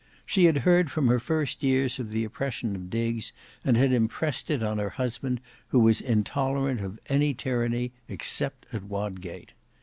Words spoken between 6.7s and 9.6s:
of any tyranny except at Wodgate.